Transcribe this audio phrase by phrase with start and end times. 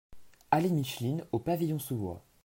[0.49, 2.23] Allée Micheline aux Pavillons-sous-Bois